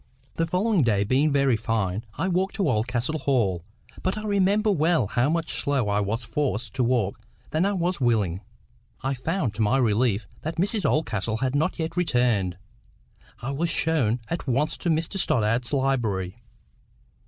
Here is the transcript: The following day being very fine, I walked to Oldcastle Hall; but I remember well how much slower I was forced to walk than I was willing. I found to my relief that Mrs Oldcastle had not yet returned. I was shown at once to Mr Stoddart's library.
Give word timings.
The 0.33 0.47
following 0.47 0.81
day 0.81 1.03
being 1.03 1.31
very 1.31 1.55
fine, 1.55 2.03
I 2.17 2.27
walked 2.27 2.55
to 2.55 2.67
Oldcastle 2.67 3.19
Hall; 3.19 3.61
but 4.01 4.17
I 4.17 4.23
remember 4.23 4.71
well 4.71 5.05
how 5.05 5.29
much 5.29 5.51
slower 5.51 5.91
I 5.91 5.99
was 5.99 6.25
forced 6.25 6.73
to 6.73 6.83
walk 6.83 7.19
than 7.51 7.67
I 7.67 7.73
was 7.73 8.01
willing. 8.01 8.41
I 9.03 9.13
found 9.13 9.53
to 9.53 9.61
my 9.61 9.77
relief 9.77 10.25
that 10.41 10.55
Mrs 10.55 10.89
Oldcastle 10.89 11.37
had 11.37 11.53
not 11.53 11.77
yet 11.77 11.95
returned. 11.95 12.57
I 13.43 13.51
was 13.51 13.69
shown 13.69 14.21
at 14.27 14.47
once 14.47 14.75
to 14.77 14.89
Mr 14.89 15.19
Stoddart's 15.19 15.71
library. 15.71 16.41